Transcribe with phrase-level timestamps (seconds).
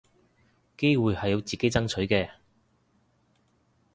[0.77, 2.31] 機會係要自己爭取嘅